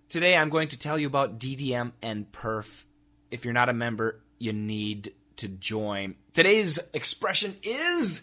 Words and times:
Today 0.10 0.36
I'm 0.36 0.50
going 0.50 0.68
to 0.68 0.78
tell 0.78 1.00
you 1.00 1.08
about 1.08 1.40
DDM 1.40 1.94
and 2.04 2.32
Perf. 2.32 2.86
If 3.32 3.46
you're 3.46 3.56
not 3.56 3.70
a 3.70 3.74
member, 3.74 4.22
you 4.38 4.54
need 4.54 5.14
to 5.38 5.48
join. 5.48 6.14
Today's 6.34 6.78
expression 6.94 7.56
is 7.64 8.22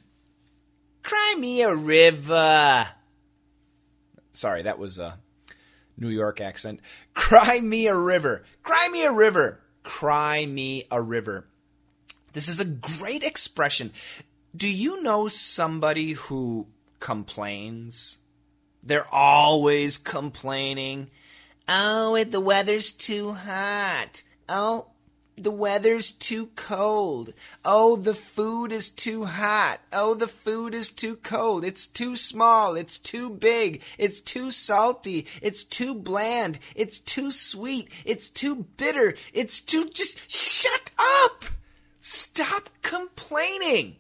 Cry 1.09 1.37
me 1.39 1.63
a 1.63 1.75
river. 1.75 2.87
Sorry, 4.33 4.61
that 4.61 4.79
was 4.79 4.99
a 4.99 5.19
New 5.97 6.11
York 6.11 6.39
accent. 6.39 6.81
Cry 7.15 7.61
me 7.61 7.87
a 7.87 7.97
river. 7.97 8.45
Cry 8.63 8.91
me 8.93 9.05
a 9.05 9.11
river. 9.11 9.59
Cry 9.83 10.45
me 10.45 10.85
a 10.91 11.01
river. 11.01 11.47
This 12.35 12.47
is 12.47 12.61
a 12.61 12.67
great 12.67 13.25
expression. 13.25 13.91
Do 14.55 14.69
you 14.69 15.03
know 15.03 15.29
somebody 15.29 16.13
who 16.13 16.67
complains? 17.01 18.19
They're 18.83 19.09
always 19.11 19.97
complaining. 19.97 21.09
Oh, 21.67 22.23
the 22.23 22.39
weather's 22.39 22.93
too 22.93 23.33
hot. 23.33 24.25
Oh, 24.47 24.89
the 25.39 25.51
weather's 25.51 26.11
too 26.11 26.51
cold. 26.57 27.33
Oh, 27.65 27.97
the 27.97 28.15
food 28.15 28.73
is 28.73 28.91
too 28.91 29.25
hot. 29.25 29.81
Oh, 29.93 30.15
the 30.15 30.29
food 30.29 30.75
is 30.75 30.91
too 30.91 31.17
cold. 31.17 31.65
It's 31.65 31.87
too 31.87 32.17
small. 32.17 32.77
It's 32.77 32.99
too 32.99 33.31
big. 33.31 33.83
It's 33.97 34.21
too 34.21 34.51
salty. 34.51 35.27
It's 35.41 35.65
too 35.65 35.95
bland. 35.95 36.59
It's 36.75 37.01
too 37.01 37.31
sweet. 37.31 37.89
It's 38.05 38.29
too 38.29 38.67
bitter. 38.77 39.15
It's 39.33 39.61
too 39.61 39.89
just 39.89 40.19
shut 40.31 40.91
up. 40.99 41.45
Stop 42.01 42.71
complaining. 42.83 43.97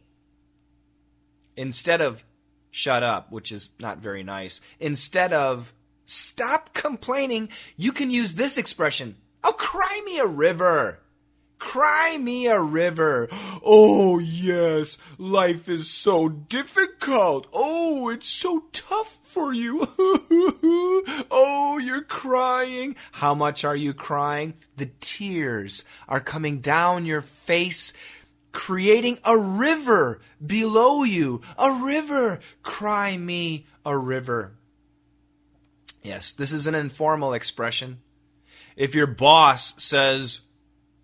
Instead 1.56 2.00
of 2.00 2.24
shut 2.70 3.02
up, 3.02 3.32
which 3.32 3.50
is 3.50 3.70
not 3.80 3.98
very 3.98 4.22
nice, 4.22 4.60
instead 4.78 5.32
of 5.32 5.72
stop 6.06 6.72
complaining, 6.74 7.48
you 7.76 7.92
can 7.92 8.10
use 8.10 8.34
this 8.34 8.56
expression. 8.56 9.16
Oh, 9.44 9.52
cry 9.52 10.00
me 10.04 10.18
a 10.18 10.26
river. 10.26 11.00
Cry 11.58 12.16
me 12.18 12.46
a 12.46 12.60
river. 12.60 13.28
Oh, 13.64 14.18
yes, 14.18 14.96
life 15.18 15.68
is 15.68 15.90
so 15.90 16.28
difficult. 16.28 17.48
Oh, 17.52 18.08
it's 18.08 18.28
so 18.28 18.64
tough 18.72 19.18
for 19.22 19.52
you. 19.52 19.86
oh, 21.30 21.80
you're 21.82 22.02
crying. 22.02 22.96
How 23.12 23.34
much 23.34 23.64
are 23.64 23.76
you 23.76 23.92
crying? 23.92 24.54
The 24.76 24.90
tears 25.00 25.84
are 26.08 26.20
coming 26.20 26.60
down 26.60 27.06
your 27.06 27.22
face, 27.22 27.92
creating 28.52 29.18
a 29.24 29.36
river 29.36 30.20
below 30.44 31.02
you. 31.02 31.40
A 31.58 31.72
river. 31.72 32.38
Cry 32.62 33.16
me 33.16 33.66
a 33.84 33.98
river. 33.98 34.54
Yes, 36.02 36.32
this 36.32 36.52
is 36.52 36.66
an 36.66 36.74
informal 36.74 37.32
expression. 37.32 37.98
If 38.76 38.94
your 38.94 39.08
boss 39.08 39.82
says, 39.82 40.42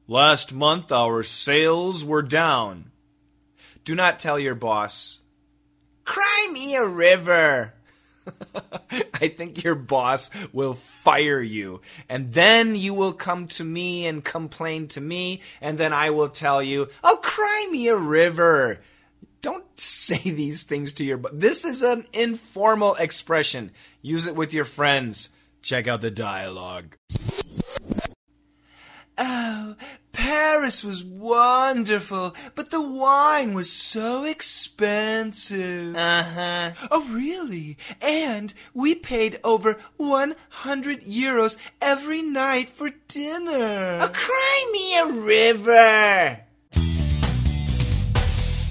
Last 0.06 0.52
month 0.52 0.92
our 0.92 1.22
sales 1.22 2.04
were 2.04 2.22
down. 2.22 2.90
Do 3.84 3.94
not 3.94 4.20
tell 4.20 4.38
your 4.38 4.54
boss, 4.54 5.20
Cry 6.04 6.50
me 6.52 6.76
a 6.76 6.86
river. 6.86 7.72
I 9.14 9.28
think 9.28 9.64
your 9.64 9.74
boss 9.74 10.30
will 10.52 10.74
fire 10.74 11.40
you. 11.40 11.80
And 12.08 12.28
then 12.28 12.76
you 12.76 12.92
will 12.92 13.14
come 13.14 13.46
to 13.48 13.64
me 13.64 14.06
and 14.06 14.22
complain 14.22 14.88
to 14.88 15.00
me, 15.00 15.40
and 15.62 15.78
then 15.78 15.94
I 15.94 16.10
will 16.10 16.28
tell 16.28 16.62
you, 16.62 16.88
Oh, 17.02 17.18
cry 17.22 17.68
me 17.70 17.88
a 17.88 17.96
river. 17.96 18.80
Don't 19.40 19.64
say 19.80 20.18
these 20.24 20.64
things 20.64 20.92
to 20.94 21.04
your 21.04 21.16
boss. 21.16 21.32
This 21.34 21.64
is 21.64 21.82
an 21.82 22.06
informal 22.12 22.94
expression. 22.96 23.70
Use 24.02 24.26
it 24.26 24.36
with 24.36 24.52
your 24.52 24.66
friends. 24.66 25.30
Check 25.62 25.88
out 25.88 26.02
the 26.02 26.10
dialogue. 26.10 26.96
Oh, 29.16 29.76
Paris 30.12 30.82
was 30.82 31.04
wonderful, 31.04 32.34
but 32.54 32.70
the 32.70 32.80
wine 32.80 33.54
was 33.54 33.70
so 33.70 34.24
expensive. 34.24 35.96
Uh 35.96 36.22
huh. 36.22 36.70
Oh, 36.90 37.08
really? 37.10 37.76
And 38.00 38.52
we 38.72 38.94
paid 38.94 39.38
over 39.44 39.76
100 39.96 41.02
euros 41.02 41.56
every 41.80 42.22
night 42.22 42.68
for 42.68 42.90
dinner. 43.08 43.98
Oh, 44.00 44.10
cry 44.12 44.70
me 44.72 44.98
a 44.98 45.24
river. 45.26 46.40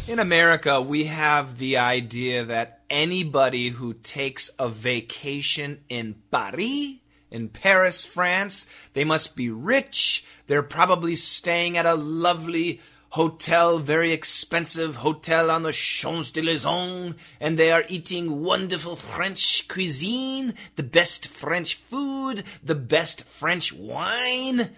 In 0.05 0.19
America, 0.19 0.81
we 0.81 1.05
have 1.05 1.57
the 1.57 1.77
idea 1.77 2.43
that 2.43 2.81
anybody 2.89 3.69
who 3.69 3.93
takes 3.93 4.49
a 4.59 4.69
vacation 4.69 5.79
in 5.87 6.15
Paris 6.29 7.02
in 7.33 7.49
Paris, 7.49 8.05
France. 8.05 8.67
They 8.93 9.03
must 9.03 9.35
be 9.35 9.49
rich. 9.49 10.23
They're 10.47 10.63
probably 10.63 11.17
staying 11.17 11.77
at 11.77 11.85
a 11.85 11.95
lovely 11.95 12.79
hotel, 13.09 13.79
very 13.79 14.11
expensive 14.11 14.97
hotel 14.97 15.51
on 15.51 15.63
the 15.63 15.71
Champs 15.71 16.31
Elysees, 16.35 17.13
and 17.39 17.57
they 17.57 17.71
are 17.71 17.83
eating 17.87 18.43
wonderful 18.43 18.95
French 18.95 19.67
cuisine, 19.67 20.53
the 20.77 20.83
best 20.83 21.27
French 21.27 21.75
food, 21.75 22.43
the 22.63 22.75
best 22.75 23.23
French 23.23 23.73
wine. 23.73 24.69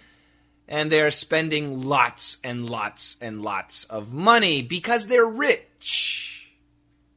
And 0.67 0.91
they 0.91 1.01
are 1.01 1.11
spending 1.11 1.83
lots 1.83 2.39
and 2.43 2.69
lots 2.69 3.17
and 3.21 3.41
lots 3.41 3.83
of 3.85 4.11
money 4.11 4.61
because 4.61 5.07
they're 5.07 5.25
rich. 5.25 6.51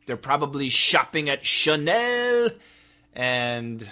They're 0.07 0.17
probably 0.17 0.69
shopping 0.69 1.29
at 1.29 1.47
Chanel 1.47 2.51
and 3.15 3.89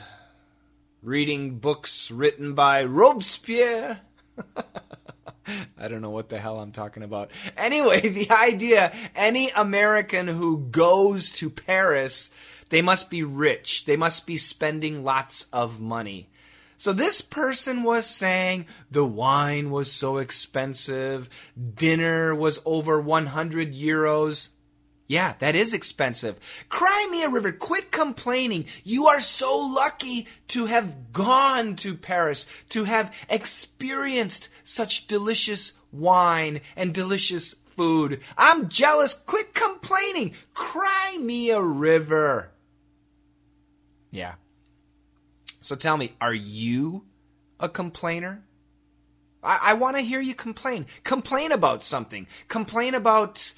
reading 1.06 1.60
books 1.60 2.10
written 2.10 2.52
by 2.54 2.84
Robespierre. 2.84 4.00
I 5.78 5.86
don't 5.86 6.02
know 6.02 6.10
what 6.10 6.30
the 6.30 6.38
hell 6.38 6.58
I'm 6.58 6.72
talking 6.72 7.04
about. 7.04 7.30
Anyway, 7.56 8.00
the 8.08 8.28
idea 8.32 8.92
any 9.14 9.50
American 9.50 10.26
who 10.26 10.58
goes 10.58 11.30
to 11.32 11.48
Paris, 11.48 12.30
they 12.70 12.82
must 12.82 13.08
be 13.08 13.22
rich. 13.22 13.84
They 13.84 13.96
must 13.96 14.26
be 14.26 14.36
spending 14.36 15.04
lots 15.04 15.46
of 15.52 15.80
money. 15.80 16.28
So 16.76 16.92
this 16.92 17.20
person 17.20 17.84
was 17.84 18.06
saying 18.06 18.66
the 18.90 19.04
wine 19.04 19.70
was 19.70 19.92
so 19.92 20.16
expensive, 20.16 21.30
dinner 21.76 22.34
was 22.34 22.60
over 22.66 23.00
100 23.00 23.74
euros. 23.74 24.48
Yeah, 25.08 25.34
that 25.38 25.54
is 25.54 25.72
expensive. 25.72 26.40
Cry 26.68 27.08
me 27.10 27.22
a 27.22 27.28
river. 27.28 27.52
Quit 27.52 27.92
complaining. 27.92 28.66
You 28.82 29.06
are 29.06 29.20
so 29.20 29.56
lucky 29.56 30.26
to 30.48 30.66
have 30.66 31.12
gone 31.12 31.76
to 31.76 31.94
Paris, 31.94 32.46
to 32.70 32.84
have 32.84 33.14
experienced 33.28 34.48
such 34.64 35.06
delicious 35.06 35.74
wine 35.92 36.60
and 36.74 36.92
delicious 36.92 37.54
food. 37.54 38.20
I'm 38.36 38.68
jealous. 38.68 39.14
Quit 39.14 39.54
complaining. 39.54 40.34
Cry 40.54 41.18
me 41.20 41.50
a 41.50 41.62
river. 41.62 42.50
Yeah. 44.10 44.34
So 45.60 45.76
tell 45.76 45.96
me, 45.96 46.14
are 46.20 46.34
you 46.34 47.04
a 47.60 47.68
complainer? 47.68 48.42
I, 49.42 49.58
I 49.62 49.74
want 49.74 49.96
to 49.96 50.02
hear 50.02 50.20
you 50.20 50.34
complain. 50.34 50.86
Complain 51.04 51.52
about 51.52 51.84
something. 51.84 52.26
Complain 52.48 52.94
about 52.94 53.52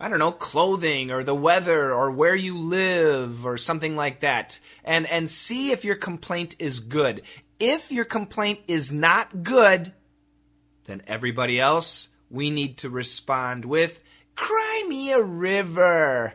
I 0.00 0.08
don't 0.08 0.18
know, 0.18 0.32
clothing 0.32 1.10
or 1.10 1.22
the 1.22 1.34
weather 1.34 1.92
or 1.92 2.10
where 2.10 2.34
you 2.34 2.56
live 2.56 3.46
or 3.46 3.56
something 3.56 3.96
like 3.96 4.20
that. 4.20 4.58
And 4.84 5.06
and 5.06 5.30
see 5.30 5.70
if 5.70 5.84
your 5.84 5.96
complaint 5.96 6.56
is 6.58 6.80
good. 6.80 7.22
If 7.60 7.92
your 7.92 8.04
complaint 8.04 8.60
is 8.66 8.92
not 8.92 9.42
good, 9.42 9.92
then 10.84 11.02
everybody 11.06 11.60
else 11.60 12.08
we 12.30 12.50
need 12.50 12.78
to 12.78 12.90
respond 12.90 13.64
with 13.64 14.02
cry 14.36 14.84
me 14.88 15.12
a 15.12 15.22
river. 15.22 16.34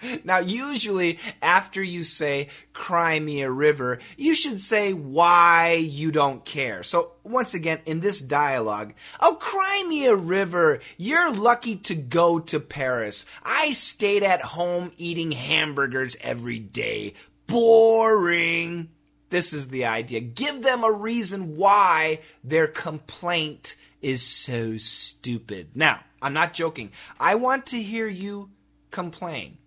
Now, 0.24 0.38
usually 0.38 1.18
after 1.42 1.82
you 1.82 2.04
say 2.04 2.48
cry 2.72 3.18
me 3.18 3.42
a 3.42 3.50
river, 3.50 3.98
you 4.16 4.34
should 4.34 4.60
say 4.60 4.92
why 4.92 5.74
you 5.74 6.10
don't 6.10 6.44
care. 6.44 6.82
So 6.82 7.12
once 7.24 7.54
again, 7.54 7.80
in 7.86 8.00
this 8.00 8.20
dialogue, 8.20 8.94
oh, 9.20 9.36
cry 9.40 9.84
me 9.88 10.06
a 10.06 10.16
river. 10.16 10.80
You're 10.96 11.32
lucky 11.32 11.76
to 11.76 11.94
go 11.94 12.38
to 12.40 12.60
Paris. 12.60 13.26
I 13.44 13.72
stayed 13.72 14.22
at 14.22 14.42
home 14.42 14.92
eating 14.96 15.32
hamburgers 15.32 16.16
every 16.20 16.58
day. 16.58 17.14
Boring. 17.46 18.90
This 19.30 19.52
is 19.52 19.68
the 19.68 19.86
idea. 19.86 20.20
Give 20.20 20.62
them 20.62 20.84
a 20.84 20.92
reason 20.92 21.56
why 21.56 22.20
their 22.42 22.66
complaint 22.66 23.76
is 24.00 24.22
so 24.22 24.76
stupid. 24.76 25.68
Now, 25.74 26.00
I'm 26.22 26.32
not 26.32 26.54
joking. 26.54 26.92
I 27.20 27.34
want 27.34 27.66
to 27.66 27.82
hear 27.82 28.08
you 28.08 28.50
complain. 28.90 29.58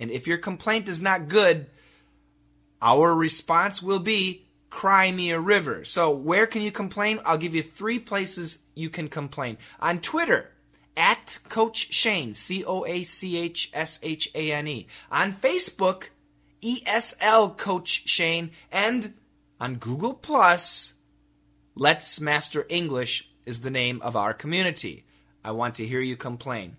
And 0.00 0.10
if 0.10 0.26
your 0.26 0.38
complaint 0.38 0.88
is 0.88 1.00
not 1.00 1.28
good, 1.28 1.66
our 2.82 3.14
response 3.14 3.82
will 3.82 4.00
be 4.00 4.46
cry 4.70 5.12
me 5.12 5.30
a 5.30 5.38
river. 5.38 5.84
So, 5.84 6.10
where 6.10 6.46
can 6.46 6.62
you 6.62 6.72
complain? 6.72 7.20
I'll 7.24 7.38
give 7.38 7.54
you 7.54 7.62
three 7.62 7.98
places 7.98 8.58
you 8.74 8.90
can 8.90 9.08
complain. 9.08 9.58
On 9.78 10.00
Twitter, 10.00 10.50
at 10.96 11.38
Coach 11.48 11.92
Shane, 11.92 12.34
C 12.34 12.64
O 12.64 12.84
A 12.86 13.02
C 13.02 13.36
H 13.36 13.70
S 13.72 14.00
H 14.02 14.30
A 14.34 14.52
N 14.52 14.66
E. 14.66 14.86
On 15.10 15.32
Facebook, 15.32 16.08
ESL 16.62 17.56
Coach 17.56 18.08
Shane. 18.08 18.50
And 18.72 19.14
on 19.60 19.76
Google 19.76 20.14
Plus, 20.14 20.94
Let's 21.74 22.20
Master 22.20 22.66
English 22.68 23.30
is 23.46 23.60
the 23.60 23.70
name 23.70 24.02
of 24.02 24.16
our 24.16 24.34
community. 24.34 25.06
I 25.42 25.52
want 25.52 25.76
to 25.76 25.86
hear 25.86 26.00
you 26.00 26.16
complain. 26.16 26.76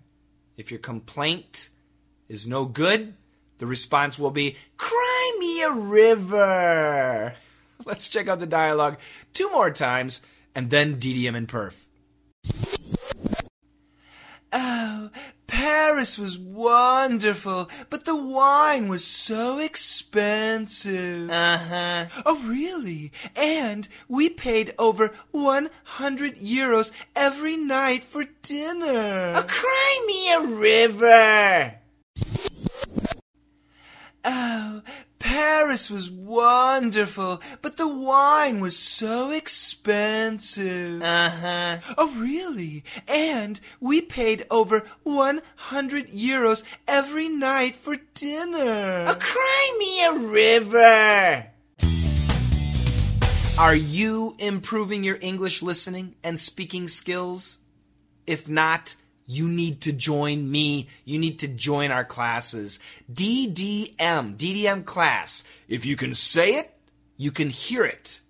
If 0.56 0.70
your 0.70 0.78
complaint 0.78 1.70
is 2.32 2.48
no 2.48 2.64
good, 2.64 3.12
the 3.58 3.66
response 3.66 4.18
will 4.18 4.30
be, 4.30 4.56
Cry 4.78 5.36
me 5.38 5.62
a 5.62 5.70
river. 5.70 7.34
Let's 7.84 8.08
check 8.08 8.26
out 8.26 8.40
the 8.40 8.46
dialogue 8.46 8.98
two 9.34 9.50
more 9.50 9.70
times 9.70 10.22
and 10.54 10.70
then 10.70 10.96
DDM 10.96 11.36
and 11.36 11.46
Perf. 11.46 11.84
Oh, 14.54 15.10
Paris 15.46 16.18
was 16.18 16.38
wonderful, 16.38 17.68
but 17.90 18.06
the 18.06 18.16
wine 18.16 18.88
was 18.88 19.04
so 19.04 19.58
expensive. 19.58 21.30
Uh 21.30 21.58
huh. 21.58 22.04
Oh, 22.24 22.42
really? 22.44 23.12
And 23.36 23.86
we 24.08 24.30
paid 24.30 24.74
over 24.78 25.12
100 25.32 26.36
euros 26.36 26.92
every 27.14 27.58
night 27.58 28.04
for 28.04 28.24
dinner. 28.42 29.34
Oh, 29.36 29.44
cry 29.46 30.04
me 30.06 30.32
a 30.32 30.56
river. 30.58 31.81
Oh, 34.24 34.82
Paris 35.18 35.90
was 35.90 36.10
wonderful, 36.10 37.40
but 37.60 37.76
the 37.76 37.88
wine 37.88 38.60
was 38.60 38.78
so 38.78 39.30
expensive. 39.30 41.02
Uh 41.02 41.30
huh. 41.30 41.78
Oh, 41.98 42.12
really? 42.16 42.84
And 43.08 43.58
we 43.80 44.00
paid 44.00 44.46
over 44.50 44.84
100 45.02 46.08
euros 46.08 46.62
every 46.86 47.28
night 47.28 47.74
for 47.74 47.96
dinner. 48.14 49.04
Oh, 49.08 49.16
cry 49.18 49.76
me 49.78 50.04
a 50.04 50.32
river. 50.32 51.48
Are 53.58 53.76
you 53.76 54.34
improving 54.38 55.04
your 55.04 55.18
English 55.20 55.62
listening 55.62 56.14
and 56.22 56.38
speaking 56.38 56.88
skills? 56.88 57.58
If 58.26 58.48
not, 58.48 58.96
you 59.32 59.48
need 59.48 59.80
to 59.82 59.92
join 59.92 60.50
me. 60.50 60.88
You 61.04 61.18
need 61.18 61.38
to 61.40 61.48
join 61.48 61.90
our 61.90 62.04
classes. 62.04 62.78
DDM, 63.12 64.36
DDM 64.36 64.84
class. 64.84 65.44
If 65.68 65.86
you 65.86 65.96
can 65.96 66.14
say 66.14 66.54
it, 66.56 66.70
you 67.16 67.30
can 67.30 67.48
hear 67.48 67.84
it. 67.84 68.20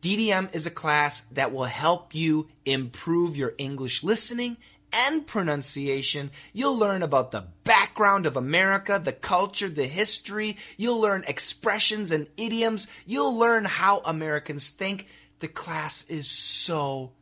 DDM 0.00 0.54
is 0.54 0.66
a 0.66 0.70
class 0.70 1.20
that 1.32 1.52
will 1.52 1.64
help 1.64 2.14
you 2.14 2.48
improve 2.64 3.36
your 3.36 3.54
English 3.58 4.04
listening 4.04 4.56
and 4.92 5.26
pronunciation. 5.26 6.30
You'll 6.52 6.78
learn 6.78 7.02
about 7.02 7.32
the 7.32 7.46
background 7.64 8.24
of 8.24 8.36
America, 8.36 9.00
the 9.02 9.12
culture, 9.12 9.68
the 9.68 9.86
history. 9.86 10.56
You'll 10.76 11.00
learn 11.00 11.24
expressions 11.26 12.10
and 12.10 12.28
idioms. 12.36 12.86
You'll 13.06 13.36
learn 13.36 13.64
how 13.64 14.00
Americans 14.04 14.70
think. 14.70 15.06
The 15.40 15.48
class 15.48 16.04
is 16.08 16.28
so 16.28 17.12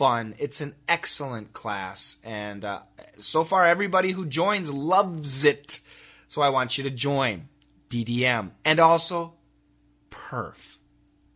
fun. 0.00 0.34
It's 0.38 0.62
an 0.62 0.74
excellent 0.88 1.52
class. 1.52 2.16
And 2.24 2.64
uh, 2.64 2.80
so 3.18 3.44
far, 3.44 3.66
everybody 3.66 4.12
who 4.12 4.24
joins 4.24 4.70
loves 4.72 5.44
it. 5.44 5.80
So 6.26 6.40
I 6.40 6.48
want 6.48 6.78
you 6.78 6.84
to 6.84 6.90
join 6.90 7.50
DDM 7.90 8.52
and 8.64 8.80
also 8.80 9.34
PERF. 10.10 10.78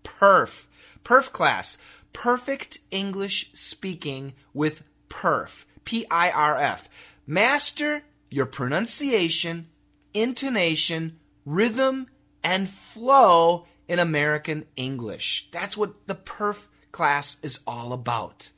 PERF. 0.02 0.66
PERF 1.04 1.30
class. 1.30 1.76
Perfect 2.14 2.78
English 2.90 3.50
speaking 3.52 4.32
with 4.54 4.82
PERF. 5.10 5.66
P 5.84 6.06
I 6.10 6.30
R 6.30 6.56
F. 6.56 6.88
Master 7.26 8.02
your 8.30 8.46
pronunciation, 8.46 9.68
intonation, 10.14 11.18
rhythm, 11.44 12.06
and 12.42 12.70
flow 12.70 13.66
in 13.86 13.98
American 13.98 14.64
English. 14.74 15.50
That's 15.52 15.76
what 15.76 16.06
the 16.06 16.14
PERF 16.14 16.66
class 16.94 17.38
is 17.42 17.58
all 17.66 17.92
about. 17.92 18.52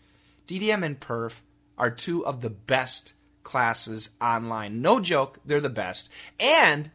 DDM 0.46 0.84
and 0.84 1.00
PERF 1.00 1.40
are 1.78 1.90
two 1.90 2.24
of 2.26 2.42
the 2.42 2.50
best 2.50 3.14
classes 3.42 4.10
online. 4.20 4.82
No 4.82 5.00
joke, 5.00 5.38
they're 5.46 5.58
the 5.58 5.70
best. 5.70 6.10
And 6.38 6.90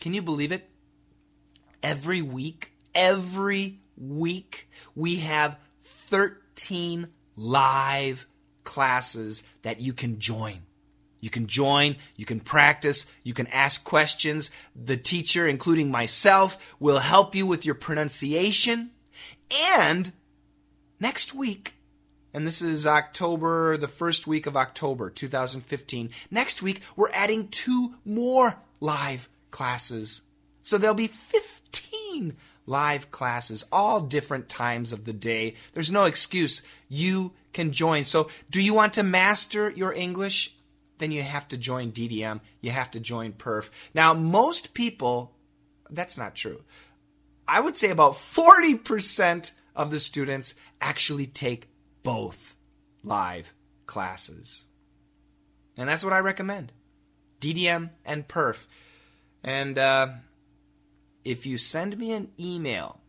can 0.00 0.12
you 0.12 0.20
believe 0.20 0.52
it? 0.52 0.68
Every 1.82 2.20
week, 2.20 2.74
every 2.94 3.80
week, 3.96 4.68
we 4.94 5.16
have 5.16 5.58
13 5.80 7.08
live 7.36 8.26
classes 8.62 9.44
that 9.62 9.80
you 9.80 9.94
can 9.94 10.18
join. 10.18 10.58
You 11.20 11.30
can 11.30 11.46
join, 11.46 11.96
you 12.18 12.26
can 12.26 12.40
practice, 12.40 13.06
you 13.24 13.32
can 13.32 13.46
ask 13.46 13.82
questions. 13.82 14.50
The 14.74 14.98
teacher, 14.98 15.48
including 15.48 15.90
myself, 15.90 16.76
will 16.78 16.98
help 16.98 17.34
you 17.34 17.46
with 17.46 17.64
your 17.64 17.74
pronunciation. 17.74 18.90
And 19.78 20.12
next 21.00 21.34
week, 21.34 21.74
and 22.32 22.46
this 22.46 22.60
is 22.60 22.86
October, 22.86 23.76
the 23.76 23.88
first 23.88 24.26
week 24.26 24.46
of 24.46 24.56
October 24.56 25.10
2015, 25.10 26.10
next 26.30 26.62
week 26.62 26.80
we're 26.94 27.10
adding 27.10 27.48
two 27.48 27.94
more 28.04 28.56
live 28.80 29.28
classes. 29.50 30.22
So 30.62 30.78
there'll 30.78 30.94
be 30.94 31.06
15 31.06 32.36
live 32.66 33.10
classes, 33.10 33.64
all 33.70 34.00
different 34.00 34.48
times 34.48 34.92
of 34.92 35.04
the 35.04 35.12
day. 35.12 35.54
There's 35.72 35.90
no 35.90 36.04
excuse. 36.04 36.62
You 36.88 37.32
can 37.52 37.72
join. 37.72 38.04
So, 38.04 38.28
do 38.50 38.60
you 38.60 38.74
want 38.74 38.94
to 38.94 39.02
master 39.02 39.70
your 39.70 39.92
English? 39.92 40.54
Then 40.98 41.12
you 41.12 41.22
have 41.22 41.46
to 41.48 41.56
join 41.56 41.92
DDM. 41.92 42.40
You 42.60 42.70
have 42.70 42.90
to 42.92 43.00
join 43.00 43.32
PERF. 43.32 43.70
Now, 43.94 44.14
most 44.14 44.74
people, 44.74 45.32
that's 45.90 46.18
not 46.18 46.34
true. 46.34 46.62
I 47.46 47.60
would 47.60 47.76
say 47.76 47.90
about 47.90 48.14
40% 48.14 49.52
of 49.76 49.90
the 49.90 50.00
students 50.00 50.54
actually 50.80 51.26
take 51.26 51.68
both 52.02 52.56
live 53.02 53.52
classes. 53.86 54.64
And 55.76 55.88
that's 55.88 56.02
what 56.02 56.12
I 56.12 56.18
recommend 56.18 56.72
DDM 57.40 57.90
and 58.04 58.26
PERF. 58.26 58.66
And 59.44 59.78
uh, 59.78 60.08
if 61.24 61.46
you 61.46 61.58
send 61.58 61.98
me 61.98 62.12
an 62.12 62.30
email 62.40 63.00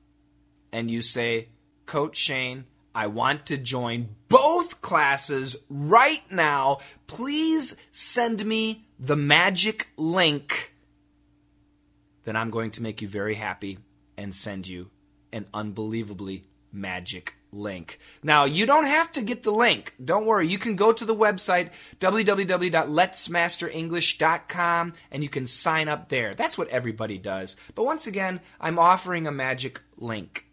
and 0.72 0.92
you 0.92 1.02
say, 1.02 1.48
Coach 1.86 2.18
Shane, 2.18 2.66
I 2.94 3.08
want 3.08 3.46
to 3.48 3.58
join 3.58 4.10
both 4.28 4.82
classes 4.82 5.56
right 5.70 6.24
now, 6.30 6.80
please 7.08 7.78
send 7.92 8.46
me 8.46 8.86
the 9.00 9.16
magic 9.16 9.88
link. 9.98 10.74
Then 12.26 12.36
I'm 12.36 12.50
going 12.50 12.72
to 12.72 12.84
make 12.84 13.02
you 13.02 13.08
very 13.08 13.36
happy 13.36 13.80
and 14.18 14.36
send 14.36 14.68
you 14.68 14.90
an 15.32 15.46
unbelievably 15.54 16.46
magic 16.80 17.36
link. 17.52 18.00
Now, 18.24 18.46
you 18.46 18.66
don't 18.66 18.86
have 18.86 19.12
to 19.14 19.22
get 19.22 19.44
the 19.44 19.52
link. 19.52 19.94
Don't 20.04 20.26
worry. 20.26 20.48
You 20.48 20.58
can 20.58 20.76
go 20.76 20.92
to 20.92 21.06
the 21.06 21.16
website 21.16 21.70
www.letsmasterenglish.com 22.00 24.94
and 25.12 25.24
you 25.24 25.30
can 25.30 25.48
sign 25.48 25.88
up 25.88 26.10
there. 26.10 26.34
That's 26.34 26.58
what 26.58 26.68
everybody 26.70 27.18
does. 27.18 27.56
But 27.76 27.86
once 27.86 28.06
again, 28.08 28.42
I'm 28.60 28.78
offering 28.80 29.28
a 29.28 29.32
magic 29.32 29.80
link 29.98 30.46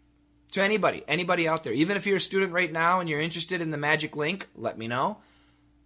to 0.51 0.63
anybody, 0.63 1.03
anybody 1.07 1.47
out 1.47 1.63
there. 1.63 1.73
Even 1.73 1.97
if 1.97 2.05
you're 2.05 2.17
a 2.17 2.21
student 2.21 2.53
right 2.53 2.71
now 2.71 3.01
and 3.01 3.09
you're 3.09 3.21
interested 3.21 3.61
in 3.61 3.71
the 3.71 3.77
magic 3.77 4.15
link, 4.15 4.47
let 4.55 4.77
me 4.77 4.87
know 4.87 5.17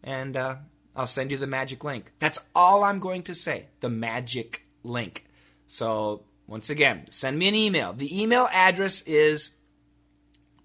and 0.04 0.38
uh, 0.38 0.56
I'll 0.96 1.08
send 1.08 1.32
you 1.32 1.38
the 1.38 1.48
magic 1.48 1.84
link. 1.84 2.12
That's 2.20 2.40
all 2.56 2.84
I'm 2.84 3.00
going 3.00 3.24
to 3.24 3.36
say. 3.36 3.68
The 3.82 3.90
magic 3.90 4.66
link. 4.84 5.26
So, 5.68 6.24
once 6.48 6.70
again, 6.70 7.06
send 7.10 7.38
me 7.38 7.48
an 7.48 7.56
email. 7.56 7.94
The 7.94 8.22
email 8.22 8.50
address 8.52 9.02
is 9.04 9.52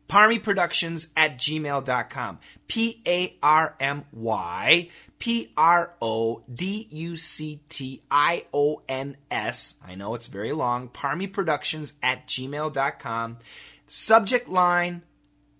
Parmy 0.08 0.42
Productions 0.42 1.08
at 1.16 1.38
gmail.com. 1.38 2.38
P 2.68 3.02
A 3.06 3.36
R 3.42 3.74
M 3.80 4.04
Y 4.12 4.90
P 5.18 5.52
R 5.56 5.94
O 6.00 6.42
D 6.52 6.86
U 6.90 7.16
C 7.16 7.60
T 7.68 8.02
I 8.10 8.44
O 8.52 8.82
N 8.88 9.16
S. 9.30 9.74
I 9.84 9.94
know 9.94 10.14
it's 10.14 10.26
very 10.26 10.52
long. 10.52 10.88
Parmy 10.88 11.32
Productions 11.32 11.92
at 12.02 12.26
gmail.com. 12.26 13.38
Subject 13.86 14.48
line 14.48 15.02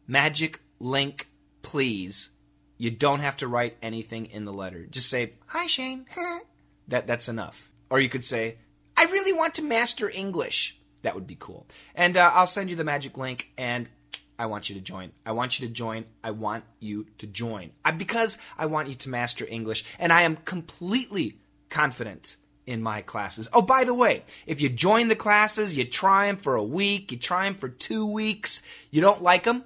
magic 0.07 0.61
link, 0.79 1.29
please. 1.63 2.31
You 2.77 2.91
don't 2.91 3.21
have 3.21 3.37
to 3.39 3.49
write 3.49 3.77
anything 3.83 4.27
in 4.27 4.45
the 4.45 4.53
letter. 4.53 4.87
Just 4.87 5.09
say, 5.09 5.35
Hi, 5.47 5.67
Shane. 5.67 6.07
that, 6.89 7.07
that's 7.07 7.29
enough. 7.29 7.71
Or 7.91 8.01
you 8.01 8.09
could 8.09 8.25
say, 8.25 8.59
I 8.97 9.05
really 9.05 9.33
want 9.33 9.55
to 9.55 9.63
master 9.63 10.11
English. 10.11 10.79
That 11.03 11.15
would 11.15 11.27
be 11.27 11.37
cool. 11.39 11.67
And 11.95 12.17
uh, 12.17 12.31
I'll 12.35 12.47
send 12.47 12.71
you 12.71 12.77
the 12.77 12.85
magic 12.85 13.17
link 13.17 13.53
and 13.57 13.89
I 14.39 14.47
want 14.47 14.69
you 14.69 14.75
to 14.75 14.81
join. 14.81 15.13
I 15.25 15.33
want 15.33 15.59
you 15.59 15.67
to 15.67 15.73
join. 15.73 16.05
I 16.23 16.33
want 16.33 16.65
you 16.81 17.07
to 17.19 17.27
join. 17.27 17.71
I, 17.85 17.93
because 17.93 18.39
I 18.59 18.67
want 18.67 18.89
you 18.89 18.95
to 18.95 19.09
master 19.09 19.47
English. 19.49 19.85
And 19.99 20.13
I 20.13 20.23
am 20.23 20.37
completely 20.37 21.35
confident 21.71 22.37
in 22.67 22.83
my 22.83 23.01
classes. 23.03 23.49
Oh, 23.53 23.63
by 23.63 23.85
the 23.85 23.95
way, 23.95 24.25
if 24.47 24.61
you 24.61 24.69
join 24.69 25.07
the 25.09 25.17
classes, 25.17 25.77
you 25.77 25.85
try 25.85 26.27
them 26.27 26.37
for 26.37 26.55
a 26.57 26.65
week, 26.65 27.13
you 27.13 27.19
try 27.19 27.45
them 27.45 27.55
for 27.55 27.69
two 27.69 28.07
weeks, 28.07 28.63
you 28.91 29.03
don't 29.03 29.23
like 29.23 29.45
them, 29.45 29.65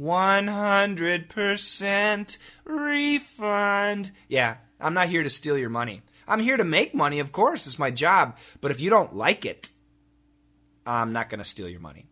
100% 0.00 2.38
refund. 2.64 4.10
Yeah, 4.28 4.56
I'm 4.80 4.94
not 4.94 5.08
here 5.08 5.22
to 5.22 5.30
steal 5.30 5.56
your 5.56 5.70
money. 5.70 6.02
I'm 6.26 6.40
here 6.40 6.56
to 6.56 6.64
make 6.64 6.94
money, 6.94 7.20
of 7.20 7.32
course, 7.32 7.66
it's 7.66 7.78
my 7.78 7.90
job. 7.90 8.38
But 8.60 8.70
if 8.70 8.80
you 8.80 8.88
don't 8.90 9.14
like 9.14 9.44
it, 9.44 9.70
I'm 10.86 11.12
not 11.12 11.30
going 11.30 11.38
to 11.38 11.44
steal 11.44 11.68
your 11.68 11.80
money. 11.80 12.06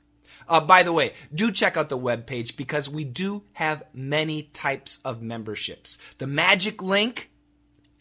Uh, 0.49 0.61
by 0.61 0.83
the 0.83 0.93
way, 0.93 1.13
do 1.35 1.51
check 1.51 1.77
out 1.77 1.89
the 1.89 1.99
webpage 1.99 2.57
because 2.57 2.89
we 2.89 3.05
do 3.05 3.43
have 3.53 3.83
many 3.93 4.45
types 4.45 4.99
of 5.05 5.23
memberships. 5.23 5.99
The 6.19 6.27
magic 6.27 6.83
link 6.83 7.31